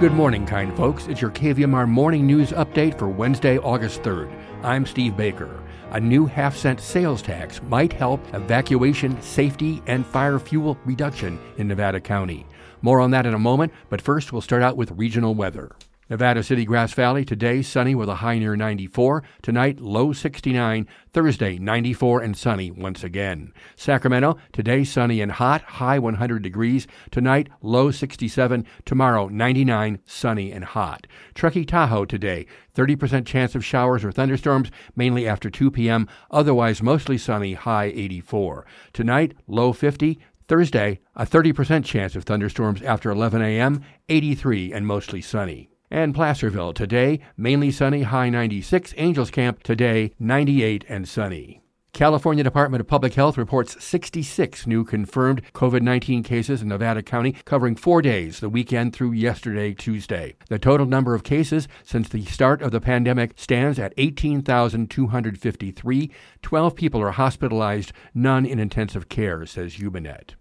[0.00, 1.08] Good morning, kind folks.
[1.08, 4.32] It's your KVMR morning news update for Wednesday, August 3rd.
[4.62, 5.60] I'm Steve Baker.
[5.90, 11.66] A new half cent sales tax might help evacuation, safety, and fire fuel reduction in
[11.66, 12.46] Nevada County.
[12.80, 15.74] More on that in a moment, but first we'll start out with regional weather.
[16.10, 19.22] Nevada City, Grass Valley, today sunny with a high near 94.
[19.42, 20.86] Tonight, low 69.
[21.12, 23.52] Thursday, 94 and sunny once again.
[23.76, 26.86] Sacramento, today sunny and hot, high 100 degrees.
[27.10, 28.64] Tonight, low 67.
[28.86, 31.06] Tomorrow, 99, sunny and hot.
[31.34, 36.08] Truckee, Tahoe, today, 30% chance of showers or thunderstorms, mainly after 2 p.m.
[36.30, 38.64] Otherwise, mostly sunny, high 84.
[38.94, 40.18] Tonight, low 50.
[40.48, 45.68] Thursday, a 30% chance of thunderstorms after 11 a.m., 83 and mostly sunny.
[45.90, 48.92] And Placerville today, mainly sunny, high 96.
[48.96, 51.62] Angels Camp today, 98 and sunny.
[51.94, 57.32] California Department of Public Health reports 66 new confirmed COVID 19 cases in Nevada County,
[57.44, 60.34] covering four days, the weekend through yesterday, Tuesday.
[60.48, 66.10] The total number of cases since the start of the pandemic stands at 18,253.
[66.42, 70.34] 12 people are hospitalized, none in intensive care, says YubaNet.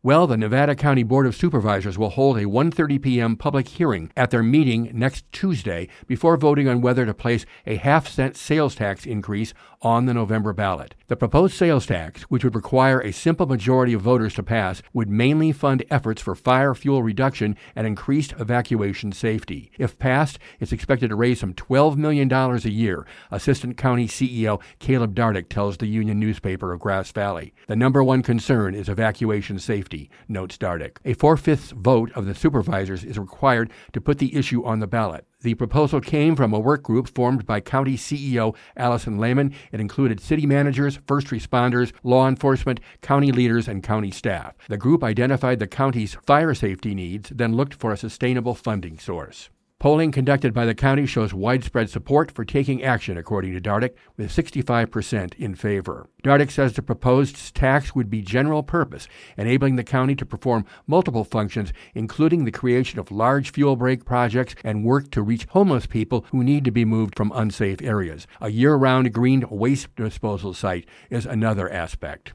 [0.00, 3.34] Well, the Nevada County Board of Supervisors will hold a 1:30 p.m.
[3.34, 8.06] public hearing at their meeting next Tuesday before voting on whether to place a half
[8.06, 10.94] cent sales tax increase on the November ballot.
[11.08, 15.08] The proposed sales tax, which would require a simple majority of voters to pass, would
[15.08, 19.70] mainly fund efforts for fire fuel reduction and increased evacuation safety.
[19.78, 25.14] If passed, it's expected to raise some $12 million a year, Assistant County CEO Caleb
[25.14, 27.54] Dardick tells the Union newspaper of Grass Valley.
[27.68, 30.96] The number one concern is evacuation safety notes Dardick.
[31.04, 34.86] A four fifths vote of the supervisors is required to put the issue on the
[34.86, 35.27] ballot.
[35.40, 39.54] The proposal came from a work group formed by County CEO Allison Lehman.
[39.70, 44.54] It included city managers, first responders, law enforcement, county leaders, and county staff.
[44.68, 49.48] The group identified the county's fire safety needs, then looked for a sustainable funding source.
[49.80, 54.28] Polling conducted by the county shows widespread support for taking action, according to Dardick, with
[54.28, 56.08] 65% in favor.
[56.24, 59.06] Dardick says the proposed tax would be general purpose,
[59.36, 64.56] enabling the county to perform multiple functions, including the creation of large fuel break projects
[64.64, 68.26] and work to reach homeless people who need to be moved from unsafe areas.
[68.40, 72.32] A year round green waste disposal site is another aspect.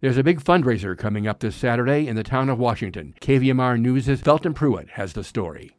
[0.00, 3.14] There's a big fundraiser coming up this Saturday in the town of Washington.
[3.20, 5.76] KVMR News' Felton Pruitt has the story.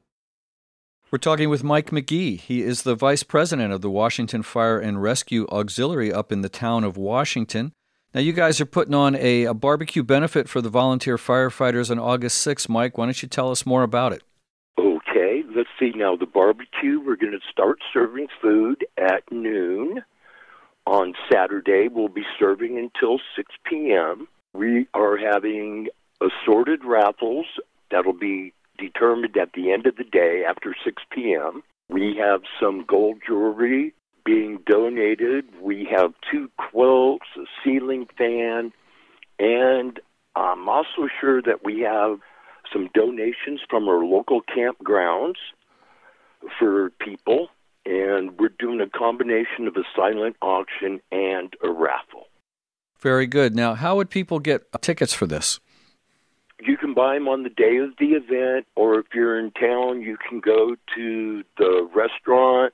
[1.14, 2.40] We're talking with Mike McGee.
[2.40, 6.50] He is the vice president of the Washington Fire and Rescue Auxiliary up in the
[6.50, 7.72] town of Washington.
[8.16, 12.00] Now, you guys are putting on a, a barbecue benefit for the volunteer firefighters on
[12.00, 12.68] August 6th.
[12.68, 14.24] Mike, why don't you tell us more about it?
[14.80, 16.16] Okay, let's see now.
[16.16, 20.04] The barbecue, we're going to start serving food at noon.
[20.88, 24.28] On Saturday, we'll be serving until 6 p.m.
[24.56, 27.46] We are having assorted raffles
[27.92, 28.56] that'll be
[28.88, 31.64] determined at the end of the day after 6 p.m.
[31.90, 33.94] We have some gold jewelry
[34.26, 35.46] being donated.
[35.62, 38.72] We have two quilts, a ceiling fan,
[39.40, 40.00] and
[40.36, 42.20] I'm also sure that we have
[42.72, 45.36] some donations from our local campgrounds
[46.60, 47.50] for people.
[47.86, 52.28] And we're doing a combination of a silent auction and a raffle.
[53.02, 53.54] Very good.
[53.54, 55.60] Now, how would people get tickets for this?
[56.94, 60.18] Can buy them on the day of the event, or if you're in town, you
[60.18, 62.74] can go to the restaurant.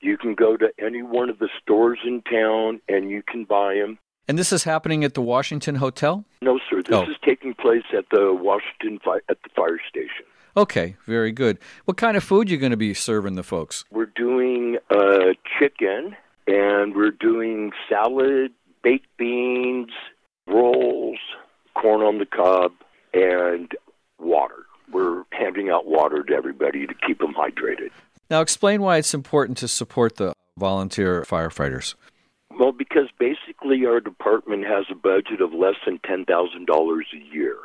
[0.00, 3.74] You can go to any one of the stores in town and you can buy
[3.74, 3.98] them.
[4.28, 6.24] And this is happening at the Washington Hotel?
[6.40, 6.82] No, sir.
[6.82, 7.02] This oh.
[7.02, 10.24] is taking place at the Washington fi- at the fire station.
[10.56, 11.58] Okay, very good.
[11.84, 13.84] What kind of food are you going to be serving the folks?
[13.90, 18.52] We're doing uh, chicken, and we're doing salad,
[18.82, 19.90] baked beans,
[20.46, 21.18] rolls,
[21.74, 22.72] corn on the cob,
[23.14, 23.72] and
[24.18, 24.66] water.
[24.92, 27.90] We're handing out water to everybody to keep them hydrated.
[28.28, 31.94] Now, explain why it's important to support the volunteer firefighters.
[32.58, 37.56] Well, because basically our department has a budget of less than $10,000 a year.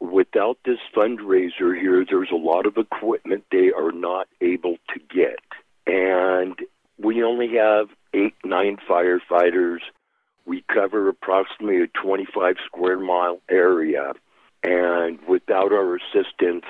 [0.00, 5.40] Without this fundraiser here, there's a lot of equipment they are not able to get.
[5.86, 6.58] And
[6.98, 9.80] we only have eight, nine firefighters.
[10.46, 14.12] We cover approximately a 25 square mile area.
[14.62, 16.64] And without our assistance,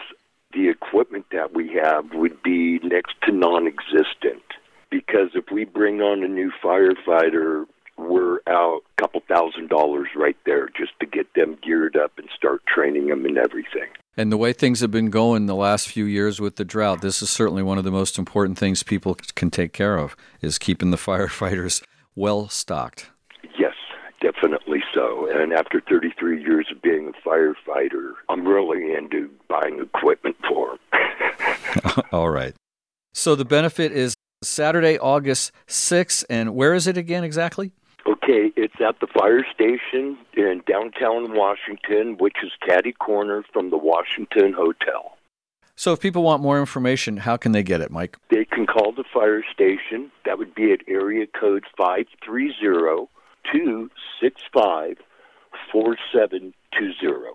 [0.52, 4.42] the equipment that we have would be next to non existent.
[4.90, 7.66] Because if we bring on a new firefighter,
[7.96, 12.28] we're out a couple thousand dollars right there just to get them geared up and
[12.36, 13.88] start training them and everything.
[14.16, 17.22] And the way things have been going the last few years with the drought, this
[17.22, 20.90] is certainly one of the most important things people can take care of is keeping
[20.90, 21.82] the firefighters
[22.14, 23.10] well stocked.
[25.00, 25.42] Yes, definitely Extremely so.
[25.42, 32.04] And after 33 years of being a firefighter, I'm really into buying equipment for them.
[32.12, 32.54] All right.
[33.14, 36.24] So the benefit is Saturday, August 6th.
[36.30, 37.72] And where is it again exactly?
[38.06, 43.76] Okay, it's at the fire station in downtown Washington, which is catty corner from the
[43.76, 45.16] Washington Hotel.
[45.76, 48.18] So, if people want more information, how can they get it, Mike?
[48.28, 50.10] They can call the fire station.
[50.26, 53.08] That would be at area code 530
[54.52, 54.98] 265
[55.72, 57.32] 4720.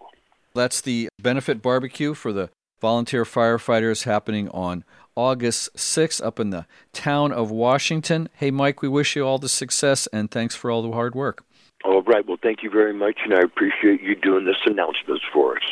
[0.54, 2.50] That's the benefit barbecue for the
[2.80, 4.84] volunteer firefighters happening on
[5.16, 8.30] August 6th up in the town of Washington.
[8.34, 11.44] Hey, Mike, we wish you all the success and thanks for all the hard work.
[11.84, 12.26] All right.
[12.28, 15.64] Well, thank you very much, and I appreciate you doing this announcement for us.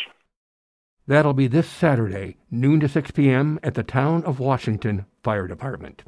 [1.08, 3.60] That'll be this Saturday, noon to 6 p.m.
[3.62, 6.04] at the Town of Washington Fire Department.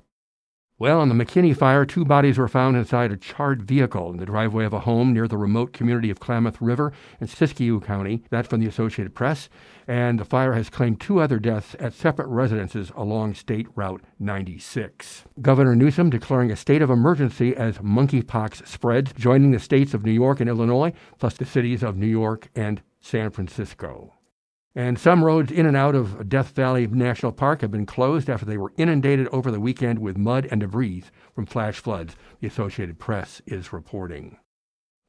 [0.78, 4.26] Well, in the McKinney fire, two bodies were found inside a charred vehicle in the
[4.26, 6.92] driveway of a home near the remote community of Klamath River
[7.22, 8.24] in Siskiyou County.
[8.30, 9.48] That's from the Associated Press.
[9.88, 15.24] And the fire has claimed two other deaths at separate residences along State Route 96.
[15.42, 20.12] Governor Newsom declaring a state of emergency as monkeypox spreads, joining the states of New
[20.12, 24.12] York and Illinois, plus the cities of New York and San Francisco.
[24.76, 28.46] And some roads in and out of Death Valley National Park have been closed after
[28.46, 33.00] they were inundated over the weekend with mud and debris from flash floods, the Associated
[33.00, 34.38] Press is reporting.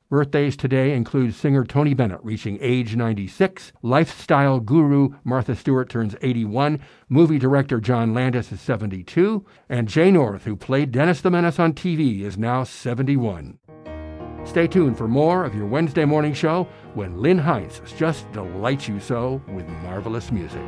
[0.09, 6.79] Birthdays today include singer Tony Bennett reaching age 96, lifestyle guru Martha Stewart turns 81,
[7.09, 11.73] movie director John Landis is 72, and Jay North, who played Dennis the Menace on
[11.73, 13.59] TV, is now 71.
[14.45, 18.99] Stay tuned for more of your Wednesday morning show when Lynn Heinz just delights you
[19.01, 20.63] so with marvelous music.